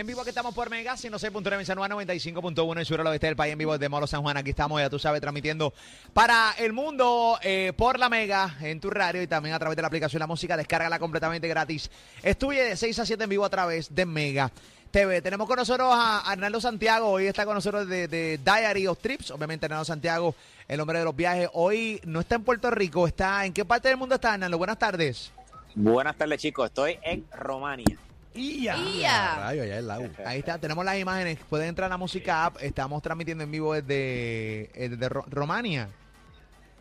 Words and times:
En 0.00 0.06
vivo 0.06 0.24
que 0.24 0.30
estamos 0.30 0.54
por 0.54 0.70
Mega, 0.70 0.94
106.9 0.94 1.58
en 1.58 1.66
San 1.66 1.76
Juan, 1.76 1.90
95.1 1.90 2.78
en 2.78 2.84
Sur, 2.86 3.02
al 3.02 3.08
oeste 3.08 3.26
del 3.26 3.36
país, 3.36 3.52
en 3.52 3.58
vivo 3.58 3.74
desde 3.74 3.90
Molo 3.90 4.06
San 4.06 4.22
Juan. 4.22 4.34
Aquí 4.38 4.48
estamos, 4.48 4.80
ya 4.80 4.88
tú 4.88 4.98
sabes, 4.98 5.20
transmitiendo 5.20 5.74
para 6.14 6.52
el 6.52 6.72
mundo 6.72 7.38
eh, 7.42 7.74
por 7.76 7.98
la 7.98 8.08
Mega, 8.08 8.56
en 8.62 8.80
tu 8.80 8.88
radio 8.88 9.20
y 9.20 9.26
también 9.26 9.54
a 9.54 9.58
través 9.58 9.76
de 9.76 9.82
la 9.82 9.88
aplicación 9.88 10.20
La 10.20 10.26
Música. 10.26 10.56
Descárgala 10.56 10.98
completamente 10.98 11.46
gratis. 11.48 11.90
Estuve 12.22 12.62
de 12.62 12.76
6 12.78 12.98
a 12.98 13.04
7 13.04 13.24
en 13.24 13.28
vivo 13.28 13.44
a 13.44 13.50
través 13.50 13.94
de 13.94 14.06
Mega 14.06 14.50
TV. 14.90 15.20
Tenemos 15.20 15.46
con 15.46 15.56
nosotros 15.56 15.90
a 15.92 16.20
Arnaldo 16.20 16.62
Santiago. 16.62 17.10
Hoy 17.10 17.26
está 17.26 17.44
con 17.44 17.56
nosotros 17.56 17.86
de, 17.86 18.08
de 18.08 18.40
Diary 18.42 18.86
of 18.86 19.00
Trips. 19.00 19.30
Obviamente, 19.32 19.66
Arnaldo 19.66 19.84
Santiago, 19.84 20.34
el 20.66 20.80
hombre 20.80 21.00
de 21.00 21.04
los 21.04 21.14
viajes. 21.14 21.50
Hoy 21.52 22.00
no 22.06 22.20
está 22.20 22.36
en 22.36 22.44
Puerto 22.44 22.70
Rico, 22.70 23.06
está. 23.06 23.44
¿En 23.44 23.52
qué 23.52 23.66
parte 23.66 23.88
del 23.88 23.98
mundo 23.98 24.14
está, 24.14 24.32
Arnaldo? 24.32 24.56
Buenas 24.56 24.78
tardes. 24.78 25.30
Buenas 25.74 26.16
tardes, 26.16 26.40
chicos. 26.40 26.68
Estoy 26.68 26.98
en 27.02 27.26
Romania. 27.32 27.98
¡Ya! 28.40 28.76
¡Ya! 28.98 29.36
Rayo, 29.36 29.62
allá. 29.62 30.10
Ahí 30.26 30.38
está, 30.40 30.58
tenemos 30.58 30.84
las 30.84 30.98
imágenes. 30.98 31.38
Pueden 31.48 31.68
entrar 31.68 31.86
a 31.86 31.90
la 31.90 31.96
música 31.96 32.46
app. 32.46 32.56
Estamos 32.60 33.02
transmitiendo 33.02 33.44
en 33.44 33.50
vivo 33.50 33.74
desde, 33.74 34.70
eh, 34.74 34.88
desde 34.88 35.08
Ro- 35.08 35.24
Romania. 35.28 35.88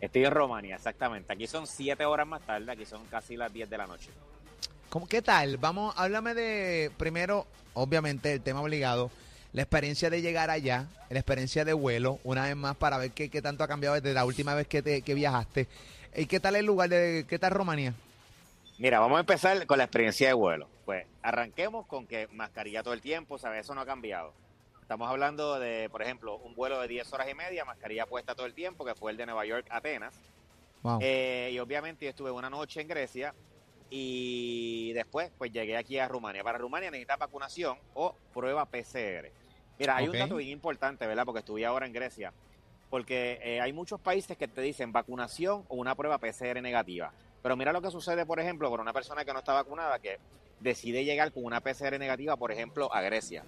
Estoy 0.02 0.26
en 0.26 0.32
Romania, 0.32 0.76
exactamente. 0.76 1.34
Aquí 1.34 1.46
son 1.46 1.68
siete 1.68 2.06
horas 2.06 2.26
más 2.26 2.42
tarde, 2.42 2.72
aquí 2.72 2.86
son 2.86 3.04
casi 3.08 3.36
las 3.36 3.52
10 3.52 3.70
de 3.70 3.78
la 3.78 3.86
noche. 3.86 4.10
¿Cómo, 4.90 5.08
¿Qué 5.08 5.22
tal? 5.22 5.58
Vamos, 5.58 5.94
háblame 5.98 6.34
de, 6.34 6.90
primero, 6.98 7.46
obviamente, 7.74 8.32
el 8.34 8.42
tema 8.42 8.62
obligado, 8.62 9.12
la 9.52 9.62
experiencia 9.64 10.10
de 10.10 10.22
llegar 10.22 10.50
allá, 10.50 10.88
la 11.10 11.20
experiencia 11.20 11.66
de 11.66 11.74
vuelo, 11.74 12.20
una 12.24 12.44
vez 12.44 12.56
más, 12.56 12.76
para 12.78 12.98
ver 12.98 13.12
qué, 13.12 13.30
qué 13.30 13.42
tanto 13.42 13.64
ha 13.64 13.68
cambiado 13.68 13.96
desde 13.96 14.14
la 14.14 14.24
última 14.26 14.56
vez 14.56 14.68
que, 14.68 14.82
te, 14.82 15.02
que 15.02 15.14
viajaste. 15.14 15.68
¿Y 16.16 16.26
qué 16.28 16.40
tal 16.40 16.56
el 16.56 16.66
lugar 16.66 16.90
de, 16.90 17.26
qué 17.28 17.38
tal 17.38 17.52
Romania? 17.52 17.94
Mira, 18.80 19.02
vamos 19.02 19.18
a 19.18 19.20
empezar 19.20 19.68
con 19.68 19.78
la 19.78 19.84
experiencia 19.84 20.30
de 20.30 20.34
vuelo. 20.34 20.70
Pues 20.86 21.06
arranquemos 21.22 21.86
con 21.86 22.08
que 22.08 22.30
mascarilla 22.32 22.82
todo 22.82 22.94
el 22.94 23.02
tiempo, 23.02 23.38
¿sabes? 23.38 23.66
Eso 23.66 23.76
no 23.76 23.82
ha 23.82 23.86
cambiado. 23.86 24.34
Estamos 24.82 25.10
hablando 25.10 25.60
de, 25.60 25.90
por 25.90 26.02
ejemplo, 26.02 26.38
un 26.38 26.56
vuelo 26.56 26.80
de 26.80 26.88
10 26.88 27.12
horas 27.12 27.30
y 27.30 27.36
media, 27.36 27.66
mascarilla 27.66 28.06
puesta 28.06 28.36
todo 28.36 28.46
el 28.46 28.54
tiempo, 28.54 28.86
que 28.86 28.96
fue 28.96 29.12
el 29.12 29.18
de 29.18 29.26
Nueva 29.26 29.46
York 29.46 29.68
a 29.70 29.78
Atenas. 29.78 30.16
Wow. 30.82 31.00
Eh, 31.02 31.50
y 31.52 31.60
obviamente 31.60 32.06
yo 32.06 32.10
estuve 32.12 32.32
una 32.32 32.50
noche 32.50 32.80
en 32.80 32.88
Grecia 32.88 33.36
y 33.90 34.94
después 34.94 35.30
pues 35.38 35.52
llegué 35.52 35.76
aquí 35.76 36.00
a 36.00 36.08
Rumania. 36.08 36.42
Para 36.42 36.58
Rumania 36.58 36.90
necesitas 36.90 37.20
vacunación 37.20 37.78
o 37.96 38.16
prueba 38.34 38.66
PCR. 38.66 39.30
Mira, 39.78 39.98
hay 39.98 40.08
un 40.08 40.18
dato 40.18 40.38
bien 40.38 40.52
importante, 40.52 41.06
¿verdad? 41.06 41.26
Porque 41.26 41.40
estuve 41.40 41.66
ahora 41.66 41.86
en 41.86 41.92
Grecia. 41.92 42.32
Porque 42.90 43.40
eh, 43.44 43.60
hay 43.60 43.74
muchos 43.74 44.00
países 44.00 44.38
que 44.38 44.48
te 44.48 44.62
dicen 44.62 44.94
vacunación 44.94 45.66
o 45.68 45.76
una 45.76 45.96
prueba 45.96 46.18
PCR 46.18 46.62
negativa. 46.62 47.12
Pero 47.42 47.56
mira 47.56 47.72
lo 47.74 47.82
que 47.82 47.92
sucede, 47.92 48.26
por 48.26 48.40
ejemplo, 48.40 48.70
con 48.70 48.80
una 48.80 48.94
persona 48.94 49.24
que 49.26 49.34
no 49.34 49.40
está 49.40 49.54
vacunada 49.54 50.00
que 50.00 50.20
decide 50.60 51.06
llegar 51.06 51.32
con 51.32 51.46
una 51.46 51.62
PCR 51.62 51.98
negativa, 51.98 52.36
por 52.36 52.52
ejemplo, 52.52 52.94
a 52.94 53.02
Grecia. 53.02 53.44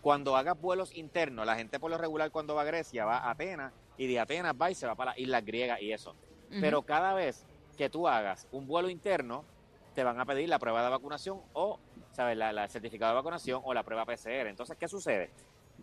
Cuando 0.00 0.36
hagas 0.36 0.60
vuelos 0.60 0.94
internos, 0.96 1.46
la 1.46 1.54
gente 1.56 1.78
por 1.78 1.90
lo 1.90 1.96
regular 1.98 2.30
cuando 2.30 2.54
va 2.54 2.62
a 2.62 2.64
Grecia 2.64 3.04
va 3.04 3.18
a 3.18 3.30
Atenas 3.30 3.72
y 3.96 4.06
de 4.08 4.18
Atenas 4.18 4.54
va 4.60 4.70
y 4.70 4.74
se 4.74 4.86
va 4.86 4.94
para 4.96 5.12
las 5.12 5.18
islas 5.20 5.44
griegas 5.44 5.80
y 5.80 5.92
eso. 5.92 6.14
Pero 6.60 6.82
cada 6.82 7.14
vez 7.14 7.46
que 7.78 7.88
tú 7.88 8.06
hagas 8.08 8.46
un 8.52 8.66
vuelo 8.66 8.90
interno, 8.90 9.44
te 9.94 10.02
van 10.04 10.18
a 10.20 10.26
pedir 10.26 10.48
la 10.48 10.58
prueba 10.58 10.82
de 10.82 10.90
vacunación 10.90 11.40
o, 11.52 11.78
¿sabes? 12.12 12.36
La, 12.36 12.52
la- 12.52 12.64
el 12.64 12.70
certificado 12.70 13.12
de 13.12 13.16
vacunación 13.16 13.62
o 13.64 13.72
la 13.72 13.82
prueba 13.82 14.04
PCR. 14.04 14.48
Entonces, 14.50 14.76
¿qué 14.78 14.88
sucede? 14.88 15.30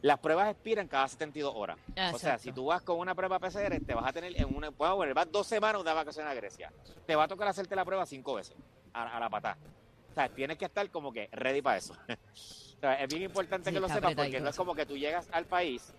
Las 0.02 0.20
pruebas 0.20 0.50
expiran 0.50 0.88
cada 0.88 1.08
72 1.08 1.54
horas. 1.56 1.78
O 2.14 2.20
sea, 2.20 2.38
si 2.38 2.52
tú 2.52 2.66
vas 2.66 2.82
con 2.82 3.00
una 3.00 3.14
prueba 3.16 3.40
PCR, 3.40 3.80
te 3.86 3.94
vas 3.94 4.08
a 4.08 4.14
tener 4.14 4.40
en 4.40 4.56
una, 4.56 4.70
vas 4.70 5.32
dos 5.32 5.46
semanas 5.48 5.84
de 5.84 5.94
vacaciones 5.94 6.32
a 6.32 6.36
Grecia. 6.36 6.72
Te 7.06 7.16
va 7.16 7.24
a 7.26 7.28
tocar 7.28 7.48
hacerte 7.48 7.76
la 7.76 7.84
prueba 7.84 8.06
cinco 8.06 8.36
veces 8.36 8.56
a, 8.94 9.18
a 9.18 9.20
la 9.20 9.30
patada. 9.30 9.58
O 10.12 10.14
sea, 10.14 10.30
tienes 10.30 10.58
que 10.58 10.66
estar 10.66 10.90
como 10.90 11.12
que 11.12 11.30
ready 11.32 11.62
para 11.62 11.78
eso. 11.78 11.94
O 12.80 12.82
sea, 12.82 12.94
es 12.94 13.10
bien 13.10 13.24
importante 13.24 13.70
Sí, 13.70 13.74
que 13.74 13.82
lo 13.82 13.90
sepas 13.90 14.16
porque 14.16 14.40
no 14.40 14.48
es 14.52 14.56
como 14.56 14.74
que 14.74 14.86
tú 14.86 14.96
llegas 14.96 15.28
al 15.34 15.44
país, 15.44 15.94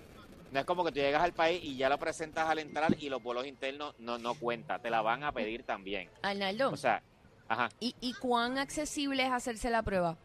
no 0.51 0.61
es 0.61 0.65
como 0.65 0.83
que 0.83 0.93
tú 0.93 0.99
llegas 0.99 1.23
al 1.23 1.35
país 1.35 1.63
y 1.63 1.77
ya 1.77 1.91
lo 1.91 1.99
presentas 1.99 2.49
al 2.49 2.59
entrar 2.59 2.97
y 2.99 3.11
los 3.11 3.23
vuelos 3.23 3.47
internos 3.47 3.95
no, 3.99 4.17
no 4.17 4.33
cuenta, 4.33 4.79
te 4.79 4.89
la 4.89 5.03
van 5.03 5.23
a 5.23 5.31
pedir 5.31 5.63
también. 5.65 6.09
Arnaldo, 6.23 6.71
O 6.71 6.79
sea, 6.79 7.03
ajá. 7.49 7.69
¿y, 7.81 7.95
¿y 8.01 8.15
cuán 8.15 8.57
accesible 8.57 9.27
es 9.27 9.31
hacerse 9.31 9.69
la 9.69 9.83
prueba? 9.83 10.17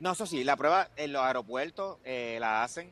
No, 0.00 0.12
eso 0.12 0.26
sí, 0.26 0.44
la 0.44 0.56
prueba 0.56 0.88
en 0.96 1.12
los 1.12 1.22
aeropuertos 1.22 1.98
eh, 2.04 2.38
la 2.40 2.62
hacen, 2.62 2.90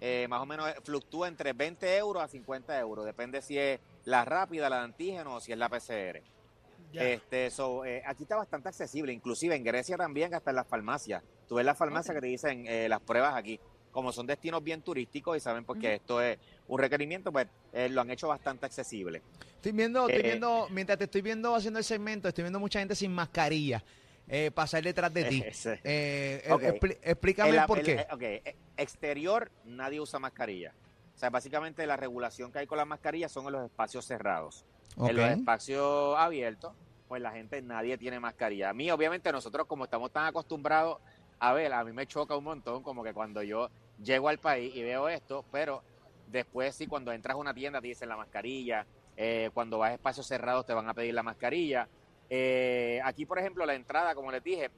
eh, 0.00 0.26
más 0.28 0.40
o 0.40 0.46
menos 0.46 0.68
fluctúa 0.84 1.28
entre 1.28 1.52
20 1.52 1.96
euros 1.96 2.22
a 2.22 2.28
50 2.28 2.78
euros, 2.80 3.04
depende 3.04 3.40
si 3.42 3.58
es 3.58 3.80
la 4.04 4.24
rápida, 4.24 4.68
la 4.68 4.78
de 4.78 4.84
antígeno 4.84 5.36
o 5.36 5.40
si 5.40 5.52
es 5.52 5.58
la 5.58 5.68
PCR. 5.68 6.22
Este, 6.92 7.50
so, 7.50 7.84
eh, 7.84 8.02
aquí 8.06 8.22
está 8.22 8.36
bastante 8.36 8.70
accesible, 8.70 9.12
inclusive 9.12 9.54
en 9.54 9.62
Grecia 9.62 9.96
también, 9.96 10.34
hasta 10.34 10.50
en 10.50 10.56
las 10.56 10.66
farmacias. 10.66 11.22
Tú 11.46 11.56
ves 11.56 11.66
las 11.66 11.76
farmacias 11.76 12.14
que 12.14 12.20
te 12.20 12.26
dicen 12.26 12.66
eh, 12.66 12.88
las 12.88 13.00
pruebas 13.00 13.34
aquí. 13.36 13.60
Como 13.92 14.10
son 14.12 14.26
destinos 14.26 14.62
bien 14.62 14.82
turísticos 14.82 15.36
y 15.36 15.40
saben 15.40 15.64
porque 15.64 15.94
esto 15.94 16.20
es 16.22 16.38
un 16.68 16.78
requerimiento, 16.78 17.30
pues 17.32 17.46
eh, 17.72 17.88
lo 17.88 18.00
han 18.00 18.10
hecho 18.10 18.28
bastante 18.28 18.66
accesible. 18.66 19.22
Estoy 19.56 19.72
viendo, 19.72 20.08
estoy 20.08 20.20
Eh, 20.20 20.22
viendo, 20.22 20.66
mientras 20.70 20.98
te 20.98 21.04
estoy 21.04 21.20
viendo 21.22 21.54
haciendo 21.54 21.78
el 21.78 21.84
segmento, 21.84 22.28
estoy 22.28 22.44
viendo 22.44 22.60
mucha 22.60 22.78
gente 22.78 22.94
sin 22.94 23.12
mascarilla 23.12 23.82
eh, 24.28 24.50
pasar 24.50 24.82
detrás 24.82 25.12
de 25.12 25.24
ti. 25.28 25.44
Eh, 25.84 26.42
expli- 26.46 26.98
explícame 27.02 27.56
el 27.56 27.66
por 27.66 27.78
el- 27.78 27.84
qué. 27.84 27.92
eh, 27.92 28.06
ok, 28.12 28.22
eh, 28.22 28.56
exterior 28.76 29.50
nadie 29.64 30.00
usa 30.00 30.18
mascarilla. 30.18 30.74
O 31.14 31.18
sea, 31.18 31.30
básicamente 31.30 31.86
la 31.86 31.96
regulación 31.96 32.52
que 32.52 32.60
hay 32.60 32.66
con 32.66 32.78
las 32.78 32.86
mascarillas 32.86 33.32
son 33.32 33.46
en 33.46 33.52
los 33.52 33.64
espacios 33.64 34.04
cerrados. 34.04 34.64
En 34.96 35.16
los 35.16 35.24
espacios 35.30 36.16
abiertos, 36.16 36.72
pues 37.08 37.20
la 37.22 37.32
gente, 37.32 37.60
nadie 37.62 37.98
tiene 37.98 38.20
mascarilla. 38.20 38.70
A 38.70 38.74
mí, 38.74 38.90
obviamente, 38.90 39.32
nosotros 39.32 39.66
como 39.66 39.84
estamos 39.84 40.12
tan 40.12 40.26
acostumbrados 40.26 40.98
a 41.40 41.52
ver, 41.52 41.72
a 41.72 41.84
mí 41.84 41.92
me 41.92 42.06
choca 42.06 42.36
un 42.36 42.44
montón 42.44 42.82
como 42.82 43.04
que 43.04 43.12
cuando 43.14 43.42
yo 43.42 43.70
llego 44.02 44.28
al 44.28 44.38
país 44.38 44.74
y 44.74 44.82
veo 44.82 45.08
esto, 45.08 45.44
pero 45.52 45.82
después 46.26 46.74
sí, 46.74 46.86
cuando 46.86 47.12
entras 47.12 47.34
a 47.34 47.38
una 47.38 47.54
tienda 47.54 47.80
te 47.80 47.86
dicen 47.88 48.08
la 48.08 48.16
mascarilla, 48.16 48.84
eh, 49.16 49.50
cuando 49.54 49.78
vas 49.78 49.90
a 49.90 49.94
espacios 49.94 50.26
cerrados 50.26 50.66
te 50.66 50.74
van 50.74 50.88
a 50.88 50.94
pedir 50.94 51.14
la 51.14 51.22
mascarilla. 51.22 51.88
Eh, 52.30 53.00
aquí, 53.04 53.24
por 53.26 53.38
ejemplo, 53.38 53.64
la 53.64 53.74
entrada, 53.74 54.14
como 54.14 54.30
les 54.30 54.42
dije, 54.42 54.70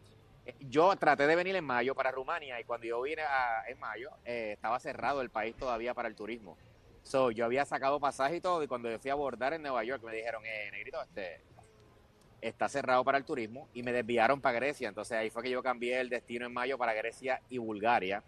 eh, 0.46 0.54
yo 0.60 0.94
traté 0.96 1.26
de 1.26 1.36
venir 1.36 1.56
en 1.56 1.64
mayo 1.64 1.94
para 1.94 2.10
Rumania 2.10 2.60
y 2.60 2.64
cuando 2.64 2.86
yo 2.86 3.00
vine 3.02 3.22
a- 3.22 3.64
en 3.68 3.78
mayo 3.78 4.10
eh, 4.24 4.52
estaba 4.54 4.78
cerrado 4.80 5.20
el 5.20 5.30
país 5.30 5.56
todavía 5.56 5.92
para 5.94 6.08
el 6.08 6.14
turismo. 6.14 6.56
So, 7.02 7.30
yo 7.30 7.44
había 7.46 7.64
sacado 7.64 7.98
pasaje 7.98 8.36
y 8.36 8.40
todo 8.40 8.62
y 8.62 8.68
cuando 8.68 8.90
yo 8.90 8.98
fui 8.98 9.10
a 9.10 9.14
abordar 9.14 9.52
en 9.54 9.62
Nueva 9.62 9.82
York 9.84 10.02
me 10.04 10.14
dijeron, 10.14 10.42
eh, 10.46 10.68
negrito, 10.70 11.00
este 11.02 11.40
está 12.40 12.68
cerrado 12.70 13.04
para 13.04 13.18
el 13.18 13.24
turismo 13.24 13.68
y 13.74 13.82
me 13.82 13.92
desviaron 13.92 14.40
para 14.40 14.54
Grecia. 14.56 14.88
Entonces 14.88 15.16
ahí 15.16 15.28
fue 15.30 15.42
que 15.42 15.50
yo 15.50 15.62
cambié 15.62 16.00
el 16.00 16.08
destino 16.08 16.46
en 16.46 16.52
mayo 16.52 16.78
para 16.78 16.94
Grecia 16.94 17.40
y 17.50 17.58
Bulgaria 17.58 18.22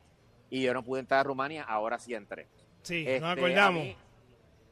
y 0.50 0.62
yo 0.62 0.74
no 0.74 0.82
pude 0.82 1.00
entrar 1.00 1.20
a 1.20 1.22
Rumania, 1.24 1.62
ahora 1.64 1.98
sí 1.98 2.12
entré. 2.14 2.46
Sí, 2.82 3.04
Este, 3.06 3.20
nos 3.20 3.28
a 3.28 3.32
acordamos. 3.32 3.82
mí- 3.84 3.96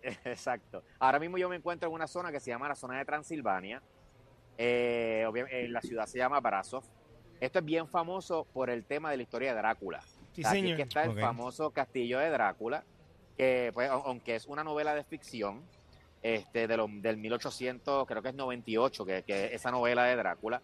exacto. 0.24 0.82
Ahora 0.98 1.18
mismo 1.18 1.38
yo 1.38 1.48
me 1.48 1.56
encuentro 1.56 1.88
en 1.88 1.94
una 1.94 2.06
zona 2.06 2.30
que 2.32 2.40
se 2.40 2.50
llama 2.50 2.68
la 2.68 2.74
zona 2.74 2.98
de 2.98 3.04
Transilvania. 3.04 3.82
Eh, 4.62 5.24
obvia- 5.26 5.46
eh, 5.50 5.68
la 5.68 5.80
ciudad 5.80 6.04
se 6.04 6.18
llama 6.18 6.38
Brasov. 6.38 6.84
Esto 7.40 7.60
es 7.60 7.64
bien 7.64 7.88
famoso 7.88 8.44
por 8.52 8.68
el 8.68 8.84
tema 8.84 9.10
de 9.10 9.16
la 9.16 9.22
historia 9.22 9.54
de 9.54 9.58
Drácula. 9.58 10.02
Sí, 10.02 10.42
Aquí 10.42 10.42
es 10.42 10.48
señor. 10.50 10.76
que 10.76 10.82
está 10.82 11.04
el 11.04 11.18
famoso 11.18 11.70
castillo 11.70 12.18
de 12.18 12.28
Drácula, 12.28 12.84
que 13.38 13.70
pues, 13.72 13.90
au- 13.90 14.02
aunque 14.04 14.36
es 14.36 14.44
una 14.46 14.62
novela 14.62 14.94
de 14.94 15.02
ficción, 15.02 15.62
este, 16.22 16.68
de 16.68 16.76
lo- 16.76 16.88
del 16.90 17.16
1800, 17.16 18.06
creo 18.06 18.20
que 18.20 18.28
es 18.28 18.34
98, 18.34 19.06
que, 19.06 19.22
que 19.22 19.54
esa 19.54 19.70
novela 19.70 20.04
de 20.04 20.16
Drácula, 20.16 20.60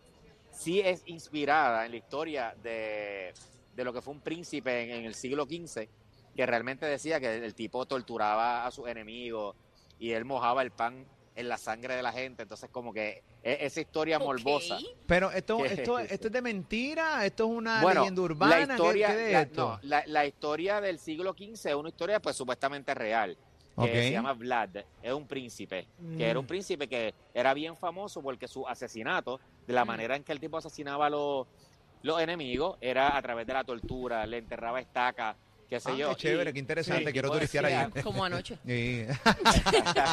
sí 0.50 0.80
es 0.80 1.03
inspirada 1.06 1.86
en 1.86 1.92
la 1.92 1.97
historia 1.97 2.54
de, 2.62 3.32
de 3.74 3.84
lo 3.84 3.94
que 3.94 4.03
fue 4.03 4.12
un 4.12 4.21
príncipe 4.21 4.82
en, 4.82 4.91
en 4.91 5.04
el 5.06 5.15
siglo 5.15 5.47
XV, 5.47 5.88
que 6.36 6.44
realmente 6.44 6.84
decía 6.84 7.18
que 7.18 7.34
el 7.34 7.54
tipo 7.54 7.86
torturaba 7.86 8.66
a 8.66 8.71
sus 8.71 8.86
enemigos 8.88 9.56
y 9.98 10.10
él 10.10 10.26
mojaba 10.26 10.60
el 10.60 10.71
pan 10.71 11.06
en 11.36 11.48
la 11.50 11.59
sangre 11.59 11.94
de 11.94 12.03
la 12.03 12.12
gente, 12.12 12.42
entonces 12.42 12.71
como 12.71 12.92
que 12.92 13.22
e- 13.42 13.59
esa 13.60 13.80
historia 13.80 14.18
morbosa. 14.18 14.78
Pero 15.06 15.30
esto, 15.30 15.59
¿Qué 15.59 15.66
esto, 15.74 15.98
es 15.98 16.10
esto 16.12 16.27
es 16.28 16.33
de 16.33 16.42
mentira, 16.42 17.24
esto 17.27 17.44
es 17.44 17.50
una 17.50 17.83
Bueno, 17.83 18.00
leyenda 18.00 18.22
urbana. 18.22 18.56
La 18.56 18.66
¿qué- 18.66 18.72
historia, 18.72 19.06
qué 19.09 19.27
es 19.27 19.33
la, 19.34 19.41
esto? 19.42 19.68
no, 19.74 19.78
la, 19.83 20.03
la 20.06 20.27
historia 20.27 20.80
del 20.80 20.98
siglo 20.98 21.34
XV 21.34 21.53
es 21.68 21.74
una 21.74 21.91
historia 21.91 22.21
pues 22.21 22.34
supuestamente 22.36 22.94
real, 22.94 23.36
que 23.78 24.03
se 24.03 24.10
llama 24.12 24.33
Vlad, 24.33 24.77
es 25.03 25.12
un 25.12 25.27
príncipe, 25.28 25.86
que 26.16 26.27
era 26.30 26.38
un 26.38 26.47
Mm. 26.47 26.48
príncipe 26.48 26.88
que 26.88 27.15
era 27.34 27.53
bien 27.53 27.77
famoso 27.77 28.22
porque 28.22 28.48
su 28.48 28.66
asesinato, 28.66 29.38
de 29.66 29.74
la 29.74 29.84
Mm. 29.84 29.88
manera 29.88 30.16
en 30.16 30.24
que 30.24 30.33
el 30.33 30.41
tipo 30.41 30.56
asesinaba 30.56 31.06
a 31.06 31.10
los, 31.10 31.47
los 32.03 32.18
enemigos, 32.22 32.78
era 32.80 33.15
a 33.15 33.21
través 33.21 33.47
de 33.47 33.53
la 33.53 33.65
tortura, 33.65 34.24
le 34.24 34.38
enterraba 34.38 34.80
estacas, 34.80 35.36
qué 35.68 35.80
sé 35.80 35.91
Ah, 35.92 35.97
yo. 35.97 36.09
qué 36.10 36.16
chévere, 36.16 36.51
y- 36.51 36.53
qué 36.53 36.59
interesante, 36.59 37.07
Sí, 37.07 37.13
quiero 37.13 37.30
turistear 37.30 37.65
ahí. 37.66 38.03
Como 38.03 38.24
anoche. 38.24 38.59
Sí. 38.66 39.07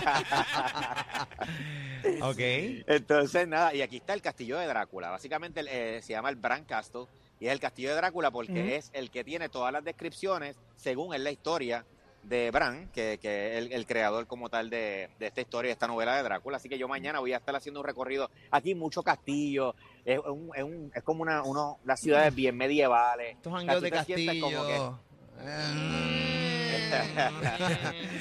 ok. 2.22 2.40
Entonces, 2.88 3.48
nada, 3.48 3.74
y 3.74 3.82
aquí 3.82 3.98
está 3.98 4.14
el 4.14 4.22
castillo 4.22 4.58
de 4.58 4.68
Drácula. 4.68 5.10
Básicamente 5.10 5.62
eh, 5.70 6.02
se 6.02 6.14
llama 6.14 6.30
el 6.30 6.36
Bran 6.36 6.64
Castle 6.66 7.06
y 7.40 7.48
es 7.48 7.54
el 7.54 7.60
castillo 7.60 7.90
de 7.90 7.96
Drácula 7.96 8.32
porque 8.32 8.76
es 8.76 8.90
el 8.94 9.10
que 9.12 9.24
tiene 9.24 9.50
todas 9.50 9.72
las 9.74 9.84
descripciones, 9.84 10.58
según 10.76 11.14
es 11.14 11.22
la 11.22 11.32
historia 11.32 11.86
de 12.24 12.52
Bran, 12.52 12.90
que, 12.94 13.20
que 13.22 13.58
es 13.58 13.66
el, 13.66 13.74
el 13.74 13.86
creador 13.86 14.28
como 14.28 14.50
tal 14.50 14.70
de, 14.70 15.10
de 15.20 15.28
esta 15.28 15.42
historia, 15.42 15.70
de 15.70 15.74
esta 15.74 15.88
novela 15.88 16.16
de 16.16 16.24
Drácula. 16.24 16.58
Así 16.58 16.70
que 16.70 16.78
yo 16.78 16.88
mañana 16.88 17.20
voy 17.20 17.34
a 17.34 17.38
estar 17.38 17.56
haciendo 17.56 17.82
un 17.82 17.86
recorrido. 17.86 18.30
Aquí 18.52 18.76
mucho 18.76 19.04
castillo, 19.04 19.76
es, 20.06 20.20
un- 20.20 20.52
es, 20.56 20.64
un- 20.64 20.92
es 20.96 21.04
como 21.04 21.22
una, 21.22 21.44
uno, 21.44 21.80
las 21.84 22.00
ciudades 22.00 22.34
bien 22.34 22.56
medievales. 22.56 23.36
Estos 23.36 23.54
jangueos 23.54 23.82
de 23.82 23.90
como 23.92 24.06
que- 24.06 24.14
castillo. 24.16 25.00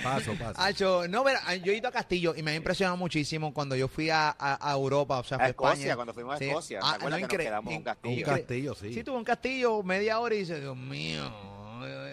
Paso, 0.03 0.35
paso. 0.35 0.55
Hacho, 0.61 1.09
no, 1.09 1.25
pero 1.25 1.38
ah, 1.47 1.55
yo 1.56 1.73
he 1.73 1.76
ido 1.76 1.88
a 1.88 1.93
Castillo 1.93 2.35
y 2.37 2.43
me 2.43 2.53
ha 2.53 2.55
impresionado 2.55 2.97
muchísimo 2.97 3.53
cuando 3.53 3.76
yo 3.76 3.88
fui 3.88 4.11
a, 4.11 4.29
a- 4.38 4.70
a 4.70 4.73
Europa, 4.73 5.19
o 5.19 5.25
sea, 5.25 5.38
A 5.41 5.49
Escocia, 5.49 5.73
España. 5.75 5.94
cuando 5.97 6.14
fuimos 6.14 6.35
a 6.35 6.38
Sí. 6.38 6.44
Escocia. 6.49 6.81
¿te 6.81 6.87
Ah, 6.87 6.94
acuerdas 6.94 7.20
no, 7.20 7.29
que 7.29 7.37
nos 7.37 7.47
quedamos 7.47 7.70
en 7.73 7.76
un 7.79 7.85
castillo? 7.85 8.26
Un 8.29 8.35
castillo, 8.35 8.75
sí. 8.75 8.94
Sí, 8.94 9.05
tuve 9.05 9.17
un 9.17 9.25
castillo 9.25 9.82
media 9.82 10.19
hora 10.20 10.35
y 10.35 10.38
dice, 10.38 10.61
Dios 10.61 10.76
mío. 10.76 11.31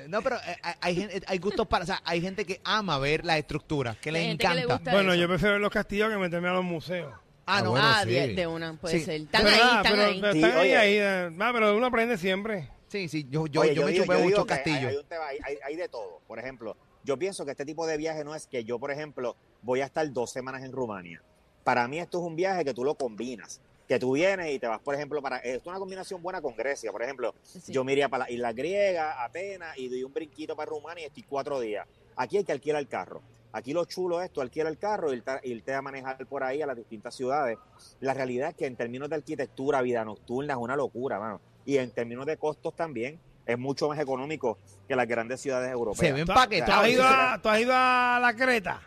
No, 0.07 0.21
pero 0.23 0.37
eh, 0.37 0.57
hay, 0.63 0.75
hay, 0.81 1.21
hay 1.27 1.37
gustos 1.37 1.67
para, 1.67 1.83
o 1.83 1.87
sea, 1.87 2.01
hay 2.03 2.19
gente 2.21 2.43
que 2.43 2.59
ama 2.63 2.97
ver 2.97 3.23
las 3.23 3.37
estructuras, 3.37 3.97
que 3.97 4.11
les 4.11 4.23
que 4.37 4.47
encanta. 4.47 4.91
Bueno, 4.91 5.13
eso. 5.13 5.21
yo 5.21 5.27
prefiero 5.27 5.53
ver 5.53 5.61
los 5.61 5.71
castillos 5.71 6.09
que 6.09 6.17
meterme 6.17 6.49
a 6.49 6.53
los 6.53 6.63
museos. 6.63 7.13
Ah, 7.45 7.61
no, 7.61 7.71
bueno, 7.71 7.85
ah, 7.87 8.01
sí. 8.03 8.09
de, 8.11 8.33
de 8.33 8.47
una, 8.47 8.73
puede 8.73 8.99
Sí. 8.99 9.05
ser. 9.05 9.21
Están 9.21 9.43
Pero 9.43 9.55
ahí, 9.55 9.61
nada, 9.61 9.77
están 9.81 9.93
pero, 9.93 10.03
ahí. 10.07 10.21
pero 10.21 10.33
Sí, 10.33 10.43
están 10.43 10.57
ahí, 10.59 10.71
ahí. 10.73 10.93
eh, 10.97 11.29
ah, 11.39 11.49
pero 11.53 11.77
uno 11.77 11.85
aprende 11.85 12.17
siempre. 12.17 12.69
Sí, 12.89 13.07
sí, 13.07 13.27
yo, 13.29 13.47
yo, 13.47 13.61
Oye, 13.61 13.73
yo 13.75 13.85
me 13.85 13.91
digo- 13.91 14.03
chupé 14.05 14.17
muchos 14.17 14.45
que 14.45 14.53
hay- 14.53 14.59
castillos. 14.63 14.91
Hay, 14.91 14.97
un 14.97 15.05
tema- 15.05 15.27
hay- 15.27 15.39
hay- 15.43 15.57
hay 15.63 15.75
de 15.75 15.87
todo. 15.87 16.19
Por 16.27 16.39
ejemplo, 16.39 16.75
yo 17.03 17.17
pienso 17.17 17.45
que 17.45 17.51
este 17.51 17.65
tipo 17.65 17.87
de 17.87 17.95
viaje 17.97 18.23
no 18.23 18.35
es 18.35 18.47
que 18.47 18.63
yo, 18.63 18.77
por 18.79 18.91
ejemplo, 18.91 19.35
voy 19.61 19.81
a 19.81 19.85
estar 19.85 20.11
dos 20.11 20.31
semanas 20.31 20.63
en 20.63 20.71
Rumania. 20.71 21.21
Para 21.63 21.87
mí 21.87 21.99
esto 21.99 22.19
es 22.19 22.25
un 22.25 22.35
viaje 22.35 22.65
que 22.65 22.73
tú 22.73 22.83
lo 22.83 22.95
combinas. 22.95 23.61
Que 23.87 23.97
tú 23.97 24.11
vienes 24.13 24.53
y 24.53 24.59
te 24.59 24.67
vas, 24.67 24.79
por 24.81 24.93
ejemplo, 24.93 25.19
para... 25.19 25.37
Esto 25.37 25.61
es 25.61 25.67
una 25.67 25.79
combinación 25.79 26.21
buena 26.21 26.41
con 26.43 26.55
Grecia. 26.55 26.91
Por 26.91 27.01
ejemplo, 27.01 27.33
Sí. 27.41 27.71
yo 27.71 27.83
me 27.83 27.93
iría 27.93 28.07
para 28.07 28.25
la 28.25 28.31
isla 28.31 28.53
griega, 28.53 29.23
Atenas, 29.23 29.75
y 29.79 29.87
doy 29.89 30.03
un 30.03 30.13
brinquito 30.13 30.55
para 30.55 30.69
Rumania 30.69 31.05
y 31.05 31.07
estoy 31.07 31.23
cuatro 31.23 31.59
días. 31.59 31.87
Aquí 32.15 32.37
hay 32.37 32.43
que 32.43 32.51
alquilar 32.51 32.79
el 32.81 32.87
carro. 32.87 33.21
Aquí 33.51 33.73
lo 33.73 33.83
chulo 33.85 34.21
es, 34.21 34.29
tú 34.29 34.41
alquilas 34.41 34.67
el 34.69 34.77
carro 34.77 35.11
y 35.11 35.17
irte, 35.17 35.31
irte 35.43 35.73
a 35.73 35.81
manejar 35.81 36.23
por 36.27 36.43
ahí 36.43 36.61
a 36.61 36.67
las 36.67 36.75
distintas 36.77 37.15
ciudades. 37.15 37.57
La 37.99 38.13
realidad 38.13 38.49
es 38.49 38.55
que 38.55 38.67
en 38.67 38.75
términos 38.75 39.09
de 39.09 39.15
arquitectura, 39.15 39.81
vida 39.81 40.05
nocturna, 40.05 40.53
es 40.53 40.59
una 40.59 40.75
locura, 40.75 41.19
mano. 41.19 41.41
Y 41.69 41.77
en 41.77 41.91
términos 41.91 42.25
de 42.25 42.35
costos 42.35 42.75
también, 42.75 43.19
es 43.45 43.59
mucho 43.59 43.89
más 43.89 43.99
económico 43.99 44.57
que 44.87 44.95
las 44.95 45.07
grandes 45.07 45.39
ciudades 45.39 45.71
europeas. 45.71 45.99
Se 45.99 46.11
ven 46.11 46.25
¿Tú, 46.25 46.33
paquetados. 46.33 46.73
tú 46.73 46.81
has 46.81 46.89
ido 46.89 47.03
sí, 47.03 47.09
a, 47.11 47.39
tú 47.43 47.49
has 47.49 47.59
ido 47.59 47.71
a 47.75 48.19
la 48.19 48.35
Creta? 48.35 48.81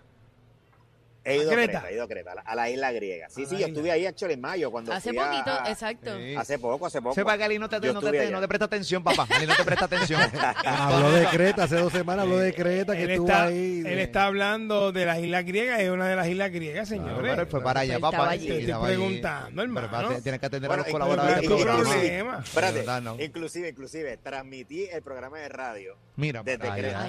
He 1.25 1.37
ido 1.37 1.51
¿A 1.51 1.55
Creta? 1.55 1.73
Creta, 1.81 1.91
he 1.91 1.95
ido 1.95 2.05
a 2.05 2.09
Creta, 2.09 2.33
a 2.33 2.35
la, 2.35 2.41
a 2.43 2.55
la 2.57 2.71
isla 2.71 2.93
griega. 2.93 3.29
Sí, 3.31 3.43
A 3.43 3.47
sí, 3.47 3.51
yo 3.53 3.57
isla. 3.59 3.69
estuve 3.69 3.91
ahí 3.93 4.07
actually 4.07 4.35
en 4.35 4.41
mayo 4.41 4.71
cuando 4.71 4.93
Hace 4.93 5.11
fui 5.11 5.19
poquito, 5.19 5.51
a- 5.51 5.71
exacto. 5.71 6.17
Sí. 6.19 6.35
Hace 6.35 6.59
poco, 6.59 6.87
hace 6.87 7.01
poco. 7.01 7.15
Sepa 7.15 7.37
que 7.39 7.45
Ali 7.45 7.59
no 7.59 7.69
te, 7.69 7.77
no, 7.93 8.01
te, 8.01 8.31
no 8.31 8.41
te 8.41 8.49
presta 8.49 8.65
atención, 8.65 9.03
papá. 9.05 9.27
Ali 9.31 9.47
no 9.47 9.55
te 9.55 9.65
presta 9.65 9.85
atención. 9.85 10.21
Habló 10.65 11.13
de 11.13 11.27
Creta, 11.27 11.65
hace 11.65 11.77
dos 11.77 11.93
semanas 11.93 12.25
habló 12.25 12.39
de 12.39 12.53
Creta, 12.55 12.95
que 12.97 13.05
Él 13.05 13.11
estuvo 13.11 13.29
está, 13.29 13.45
ahí. 13.45 13.83
él 13.87 13.99
está 13.99 14.27
hablando 14.27 14.91
de 14.93 15.07
las 15.07 15.19
Islas 15.21 15.45
Griegas, 15.45 15.81
es 15.81 15.91
una 15.91 16.09
de 16.09 16.17
las 16.17 16.27
Islas 16.29 16.51
Griegas, 16.51 16.89
Pero 16.89 17.03
señores. 17.05 17.39
él 17.39 17.47
fue 17.47 17.63
para 17.63 17.81
allá, 17.81 17.99
papá. 18.01 18.31
allí. 18.31 18.47
Te 18.49 18.61
estoy 18.61 18.85
preguntando, 18.85 19.63
hermano. 19.63 20.09
Pero 20.09 20.23
tienes 20.23 20.41
que 20.41 20.47
atender 20.47 20.69
Bueno, 20.69 20.83
a 20.83 20.87
los 20.87 20.93
colaboradores 20.93 21.49
problema. 21.49 22.41
Espérate, 22.45 22.85
inclusive, 23.25 23.69
inclusive, 23.69 24.17
transmití 24.19 24.85
el 24.91 25.03
programa 25.03 25.39
de 25.39 25.49
radio 25.49 25.97
Mira, 26.17 26.43
desde 26.43 26.69
Creta. 26.71 27.09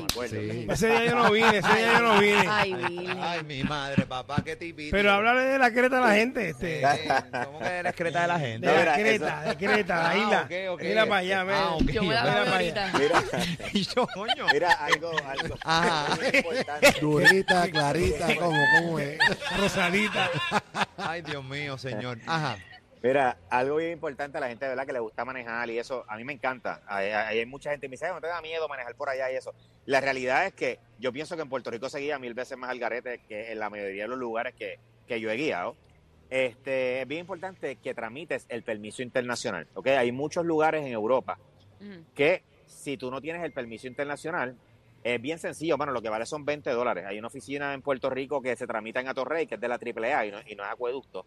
Ese 0.74 0.88
día 0.88 1.06
yo 1.06 1.16
no 1.16 1.31
vine, 1.31 1.57
ese 1.57 1.75
día 1.75 1.94
yo 1.94 2.01
no 2.01 2.19
vine. 2.19 2.45
Ay, 2.48 3.44
mi 3.45 3.63
madre, 3.63 4.03
papá, 4.06 4.42
qué 4.44 4.56
tipito. 4.56 4.96
Pero 4.96 5.12
háblale 5.12 5.42
de 5.44 5.58
la 5.60 5.72
Creta 5.72 5.98
a 5.98 6.08
la 6.10 6.16
gente. 6.16 6.50
Este, 6.50 6.82
Sí, 6.82 7.08
¿Cómo 7.46 7.60
que 7.60 7.66
eres 7.68 7.96
creta 7.96 8.22
de 8.22 8.28
la 8.28 8.40
gente? 8.40 8.68
de 8.68 8.74
la 8.74 8.80
mira, 8.80 8.94
Creta, 8.96 9.42
de 9.44 9.58
Creta, 9.58 9.96
la 9.96 10.10
Ah, 10.10 10.18
isla. 10.18 10.42
ok, 10.46 10.52
ok. 10.74 10.82
Mira 10.82 11.06
para 11.06 11.16
allá, 11.18 11.44
ven. 11.44 11.56
Ah, 11.58 11.70
ok. 11.76 11.84
Yo 11.92 12.04
me 12.04 12.14
la 12.16 12.24
Mira 12.24 12.52
ahorita. 12.54 12.92
Mira, 13.00 13.24
Y 13.74 13.82
yo, 13.84 14.08
coño. 14.14 14.46
mira, 14.54 14.72
algo, 14.74 15.12
algo 15.28 15.56
Ajá. 15.64 16.16
muy 16.16 16.38
importante. 16.38 16.96
Durita, 17.02 17.70
clarita, 17.72 18.28
¿cómo, 18.38 18.60
cómo 18.80 19.00
es? 19.00 19.18
Rosadita. 19.58 20.30
Ay, 20.98 21.22
Dios 21.22 21.44
mío, 21.44 21.78
señor. 21.78 22.18
Ajá. 22.28 22.58
Mira, 23.04 23.38
algo 23.50 23.76
bien 23.76 23.92
importante 23.92 24.38
a 24.38 24.42
la 24.42 24.48
gente 24.48 24.64
de 24.64 24.70
verdad 24.70 24.86
que 24.86 24.94
le 24.94 25.00
gusta 25.00 25.26
manejar 25.26 25.70
y 25.70 25.78
eso, 25.78 26.06
a 26.08 26.16
mí 26.16 26.24
me 26.24 26.32
encanta. 26.32 26.82
Hay, 26.88 27.46
mucha 27.46 27.72
gente 27.72 27.88
que 27.88 27.90
me 27.90 27.96
dice, 27.96 28.06
"Ay, 28.06 28.14
no 28.14 28.22
te 28.22 28.28
da 28.28 28.42
miedo 28.42 28.70
manejar 28.70 28.96
por 28.96 29.10
allá 29.10 29.30
y 29.30 29.36
eso. 29.36 29.54
La 29.86 30.00
realidad 30.00 30.46
es 30.46 30.54
que 30.54 30.80
yo 31.00 31.12
pienso 31.12 31.36
que 31.36 31.42
en 31.42 31.50
Puerto 31.50 31.70
Rico 31.70 31.90
se 31.90 32.00
guía 32.00 32.18
mil 32.18 32.34
veces 32.34 32.58
más 32.58 32.70
al 32.70 32.80
garete 32.80 33.20
que 33.28 33.52
en 33.52 33.60
la 33.60 33.70
mayoría 33.70 34.04
de 34.04 34.08
los 34.08 34.18
lugares 34.18 34.56
que, 34.56 34.80
que 35.06 35.20
yo 35.20 35.30
he 35.30 35.36
guiado. 35.36 35.76
Este, 36.30 37.02
es 37.02 37.08
bien 37.08 37.20
importante 37.20 37.76
que 37.76 37.94
tramites 37.94 38.46
el 38.48 38.64
permiso 38.64 39.04
internacional, 39.04 39.68
¿ok? 39.74 39.88
Hay 39.88 40.14
muchos 40.14 40.46
lugares 40.46 40.86
en 40.86 40.94
Europa 40.94 41.38
que 42.16 42.42
si 42.66 42.96
tú 42.96 43.12
no 43.12 43.20
tienes 43.20 43.44
el 43.44 43.52
permiso 43.52 43.86
internacional, 43.88 44.56
es 45.04 45.22
bien 45.22 45.40
sencillo, 45.40 45.76
bueno, 45.76 45.92
lo 45.92 46.02
que 46.02 46.08
vale 46.08 46.26
son 46.26 46.46
20 46.46 46.70
dólares. 46.70 47.04
Hay 47.06 47.20
una 47.20 47.28
oficina 47.28 47.74
en 47.74 47.82
Puerto 47.82 48.10
Rico 48.10 48.42
que 48.42 48.56
se 48.56 48.66
tramita 48.66 49.02
en 49.02 49.10
Atorrey, 49.10 49.46
que 49.46 49.56
es 49.56 49.62
de 49.62 49.68
la 49.68 49.76
AAA 49.76 50.26
y 50.26 50.32
no, 50.32 50.40
y 50.48 50.56
no 50.56 50.64
es 50.64 50.70
acueducto. 50.70 51.26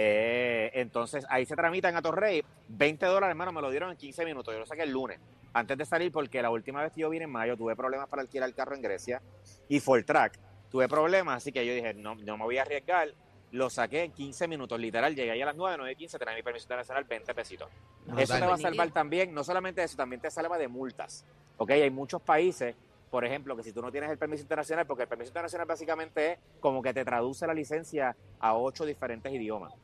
Eh, 0.00 0.70
entonces 0.74 1.26
ahí 1.28 1.44
se 1.44 1.56
tramita 1.56 1.88
en 1.88 1.96
Atorrey, 1.96 2.44
20 2.68 3.04
dólares, 3.04 3.32
hermano, 3.32 3.50
me 3.50 3.60
lo 3.60 3.68
dieron 3.68 3.90
en 3.90 3.96
15 3.96 4.24
minutos. 4.24 4.54
Yo 4.54 4.60
lo 4.60 4.64
saqué 4.66 4.84
el 4.84 4.92
lunes, 4.92 5.18
antes 5.52 5.76
de 5.76 5.84
salir, 5.84 6.12
porque 6.12 6.40
la 6.40 6.50
última 6.50 6.80
vez 6.82 6.92
que 6.92 7.00
yo 7.00 7.10
vine 7.10 7.24
en 7.24 7.32
mayo 7.32 7.56
tuve 7.56 7.74
problemas 7.74 8.08
para 8.08 8.22
alquilar 8.22 8.48
el 8.48 8.54
carro 8.54 8.76
en 8.76 8.82
Grecia 8.82 9.20
y 9.68 9.80
Track 9.80 10.38
tuve 10.70 10.86
problemas, 10.86 11.38
así 11.38 11.50
que 11.50 11.66
yo 11.66 11.74
dije, 11.74 11.94
no, 11.94 12.14
no 12.14 12.36
me 12.36 12.44
voy 12.44 12.58
a 12.58 12.62
arriesgar. 12.62 13.08
Lo 13.50 13.70
saqué 13.70 14.04
en 14.04 14.12
15 14.12 14.46
minutos, 14.46 14.78
literal. 14.78 15.16
Llegué 15.16 15.32
ahí 15.32 15.42
a 15.42 15.46
las 15.46 15.56
9, 15.56 15.76
9 15.78 15.92
y 15.92 15.96
15, 15.96 16.16
tenía 16.16 16.34
mi 16.36 16.42
permiso 16.44 16.66
internacional, 16.66 17.02
20 17.02 17.34
pesitos. 17.34 17.68
Eso 18.16 18.34
te 18.34 18.46
va 18.46 18.54
a 18.54 18.58
salvar 18.58 18.92
también, 18.92 19.34
no 19.34 19.42
solamente 19.42 19.82
eso, 19.82 19.96
también 19.96 20.20
te 20.20 20.30
salva 20.30 20.58
de 20.58 20.68
multas. 20.68 21.24
¿Ok? 21.56 21.70
Hay 21.70 21.90
muchos 21.90 22.22
países, 22.22 22.76
por 23.10 23.24
ejemplo, 23.24 23.56
que 23.56 23.64
si 23.64 23.72
tú 23.72 23.82
no 23.82 23.90
tienes 23.90 24.10
el 24.10 24.18
permiso 24.18 24.42
internacional, 24.42 24.86
porque 24.86 25.04
el 25.04 25.08
permiso 25.08 25.30
internacional 25.30 25.66
básicamente 25.66 26.32
es 26.34 26.38
como 26.60 26.82
que 26.82 26.94
te 26.94 27.04
traduce 27.04 27.48
la 27.48 27.54
licencia 27.54 28.14
a 28.38 28.54
ocho 28.54 28.86
diferentes 28.86 29.32
idiomas. 29.32 29.74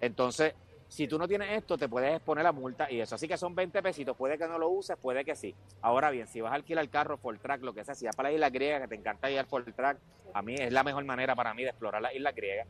Entonces, 0.00 0.54
si 0.88 1.06
tú 1.06 1.18
no 1.18 1.28
tienes 1.28 1.50
esto, 1.52 1.76
te 1.76 1.88
puedes 1.88 2.14
exponer 2.14 2.46
a 2.46 2.52
multa 2.52 2.90
y 2.90 3.00
eso. 3.00 3.14
Así 3.14 3.28
que 3.28 3.36
son 3.36 3.54
20 3.54 3.82
pesitos. 3.82 4.16
Puede 4.16 4.38
que 4.38 4.48
no 4.48 4.58
lo 4.58 4.70
uses, 4.70 4.96
puede 4.96 5.24
que 5.24 5.36
sí. 5.36 5.54
Ahora 5.82 6.10
bien, 6.10 6.26
si 6.26 6.40
vas 6.40 6.52
a 6.52 6.54
alquilar 6.54 6.82
el 6.82 6.90
carro 6.90 7.18
por 7.18 7.38
track, 7.38 7.62
lo 7.62 7.74
que 7.74 7.84
sea, 7.84 7.94
si 7.94 8.06
vas 8.06 8.16
para 8.16 8.30
la 8.30 8.34
isla 8.34 8.50
griega, 8.50 8.80
que 8.80 8.88
te 8.88 8.94
encanta 8.94 9.30
ir 9.30 9.44
por 9.46 9.64
track, 9.64 9.98
a 10.32 10.42
mí 10.42 10.54
es 10.54 10.72
la 10.72 10.82
mejor 10.82 11.04
manera 11.04 11.34
para 11.36 11.52
mí 11.54 11.62
de 11.62 11.70
explorar 11.70 12.00
la 12.00 12.12
isla 12.14 12.32
griega. 12.32 12.64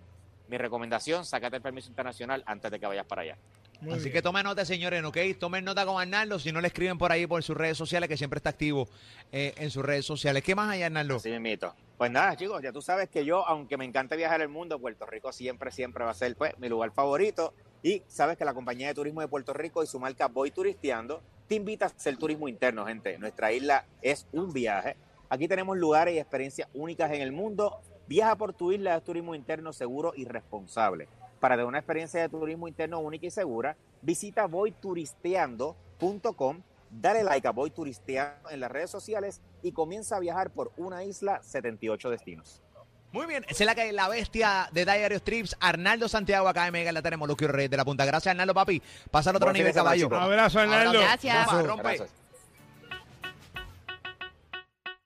Mi 0.49 0.59
recomendación, 0.59 1.25
sácate 1.25 1.57
el 1.57 1.63
permiso 1.63 1.91
internacional 1.91 2.43
antes 2.47 2.71
de 2.71 2.81
que 2.81 2.87
vayas 2.87 3.07
para 3.07 3.23
allá. 3.23 3.39
Muy 3.81 3.93
Así 3.93 4.05
bien. 4.05 4.15
que 4.15 4.23
tomen 4.23 4.43
nota, 4.45 4.65
señores, 4.65 5.05
¿ok? 5.05 5.17
Tomen 5.38 5.64
nota 5.64 5.87
con 5.87 6.00
Arnaldo. 6.00 6.38
Si 6.38 6.50
no 6.50 6.61
le 6.61 6.67
escriben 6.69 6.99
por 6.99 7.12
ahí 7.12 7.26
por 7.26 7.43
sus 7.43 7.57
redes 7.57 7.79
sociales, 7.79 8.09
que 8.09 8.17
siempre 8.17 8.38
está 8.38 8.50
activo 8.50 8.88
eh, 9.31 9.55
en 9.57 9.71
sus 9.71 9.85
redes 9.85 10.05
sociales. 10.05 10.43
¿Qué 10.43 10.55
más 10.55 10.71
hay, 10.71 10.83
Arnaldo? 10.83 11.17
Así 11.17 11.31
mismito. 11.31 11.75
Pues 11.97 12.11
nada, 12.11 12.37
chicos, 12.37 12.62
ya 12.62 12.73
tú 12.73 12.83
sabes 12.83 13.09
que 13.09 13.25
yo, 13.25 13.47
aunque 13.47 13.76
me 13.76 13.85
encanta 13.85 14.17
viajar 14.17 14.41
el 14.41 14.49
mundo, 14.49 14.79
Puerto 14.79 15.07
Rico 15.07 15.33
siempre, 15.33 15.71
siempre 15.71 16.05
va 16.05 16.11
a 16.11 16.14
ser 16.14 16.35
pues, 16.37 16.59
mi 16.59 16.69
lugar 16.69 16.93
favorito. 16.93 17.55
Y 17.83 18.02
sabes 18.09 18.37
que 18.37 18.45
la 18.45 18.55
compañía 18.55 18.88
de 18.88 18.95
turismo 18.95 19.21
de 19.21 19.29
Puerto 19.29 19.52
Rico 19.52 19.83
y 19.83 19.87
su 19.87 20.00
marca 20.00 20.26
Voy 20.26 20.50
Turisteando 20.50 21.23
te 21.47 21.55
invita 21.55 21.87
a 21.87 21.88
hacer 21.88 22.17
turismo 22.17 22.49
interno, 22.49 22.85
gente. 22.85 23.19
Nuestra 23.19 23.52
isla 23.52 23.87
es 24.02 24.26
un 24.33 24.52
viaje. 24.52 24.97
Aquí 25.31 25.47
tenemos 25.47 25.76
lugares 25.76 26.14
y 26.14 26.19
experiencias 26.19 26.69
únicas 26.75 27.12
en 27.12 27.23
el 27.23 27.33
mundo. 27.33 27.81
Viaja 28.07 28.37
por 28.37 28.52
tu 28.52 28.73
isla, 28.73 28.97
es 28.97 29.05
turismo 29.05 29.35
interno 29.35 29.73
seguro 29.73 30.12
y 30.17 30.25
responsable. 30.25 31.09
Para 31.40 31.54
tener 31.54 31.66
una 31.66 31.78
experiencia 31.78 32.21
de 32.21 32.28
turismo 32.28 32.68
interno 32.68 32.99
única 33.00 33.26
y 33.26 33.30
segura, 33.30 33.76
visita 34.02 34.47
voyturisteando.com, 34.47 36.62
dale 36.90 37.23
like 37.23 37.47
a 37.47 37.52
Voy 37.52 37.71
Turisteando 37.71 38.50
en 38.50 38.61
las 38.61 38.71
redes 38.71 38.90
sociales 38.90 39.40
y 39.62 39.73
comienza 39.73 40.16
a 40.16 40.21
viajar 40.21 40.50
por 40.50 40.73
una 40.76 41.04
isla 41.04 41.42
78 41.42 42.11
destinos. 42.11 42.62
Muy 43.11 43.26
bien, 43.26 43.45
esa 43.49 43.64
es 43.64 43.66
la 43.66 43.75
que 43.75 43.90
la 43.92 44.09
bestia 44.09 44.68
de 44.73 44.85
Diario 44.85 45.18
Strips, 45.18 45.57
Arnaldo 45.61 46.09
Santiago, 46.09 46.47
acá 46.47 46.66
en 46.66 46.73
Mega, 46.73 46.92
la 46.92 47.00
tenemos, 47.00 47.26
Luquio 47.26 47.49
Reyes 47.49 47.71
de 47.71 47.78
la 47.78 47.85
Punta. 47.85 48.04
Gracias, 48.04 48.33
Arnaldo, 48.33 48.52
papi. 48.52 48.83
Pasa 49.11 49.30
al 49.30 49.37
otro 49.37 49.47
Buen 49.47 49.54
nivel, 49.54 49.73
semana, 49.73 49.90
caballo. 49.90 50.07
chicos. 50.07 50.21
Abrazo, 50.21 50.61
Arnaldo. 50.61 51.00
Gracias. 51.00 51.66
Rompe. 51.66 51.83
Gracias. 51.83 52.27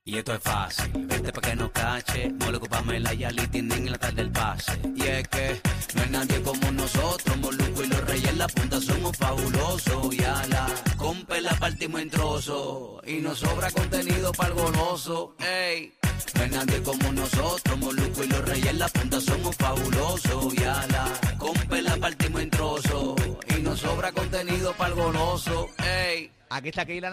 Y 0.05 0.17
esto 0.17 0.33
es 0.33 0.41
fácil, 0.41 0.91
vente 1.07 1.31
pa' 1.31 1.39
que 1.39 1.55
no 1.55 1.71
cache, 1.71 2.29
Moluco, 2.37 2.67
Pamela 2.67 3.13
y 3.13 3.23
Ali 3.23 3.47
tienen 3.47 3.87
en 3.87 3.91
la 3.93 3.97
tarde 3.97 4.15
del 4.15 4.31
pase. 4.33 4.77
Y 4.97 5.01
es 5.01 5.25
que 5.29 5.61
no 5.95 6.01
hay 6.01 6.09
nadie 6.09 6.41
como 6.41 6.71
nosotros, 6.73 7.37
Moluco 7.37 7.83
y 7.83 7.87
los 7.87 8.01
reyes 8.01 8.29
en 8.31 8.37
la 8.37 8.47
punta 8.49 8.81
somos 8.81 9.15
fabulosos. 9.15 10.13
Y 10.13 10.21
a 10.25 10.45
la 10.47 10.67
compa 10.97 11.39
la 11.39 11.51
partimos 11.51 12.01
en 12.01 12.09
trozos, 12.09 13.01
y 13.07 13.21
nos 13.21 13.39
sobra 13.39 13.71
contenido 13.71 14.33
para 14.33 14.49
el 14.49 14.55
goloso. 14.55 15.35
Ey, 15.39 15.93
no 16.35 16.41
hay 16.43 16.49
nadie 16.49 16.83
como 16.83 17.13
nosotros, 17.13 17.79
Moluco 17.79 18.23
y 18.25 18.27
los 18.27 18.45
reyes 18.45 18.67
en 18.67 18.79
la 18.79 18.89
punta 18.89 19.21
somos 19.21 19.55
fabulosos. 19.55 20.53
Y 20.53 20.63
a 20.65 20.85
la 20.87 21.37
compa 21.37 21.79
la 21.79 21.95
partimos 21.95 22.41
en 22.41 22.49
trozos, 22.49 23.15
y 23.57 23.61
nos 23.61 23.79
sobra 23.79 24.11
contenido 24.11 24.73
para 24.73 24.89
el 24.89 24.95
goloso. 24.95 25.69
Ey. 25.77 26.29
Aquí 26.49 26.69
está 26.69 26.85
Keila 26.85 27.09